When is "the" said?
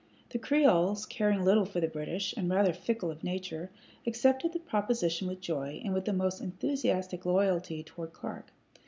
0.31-0.39, 1.79-1.87, 4.51-4.57, 6.05-6.11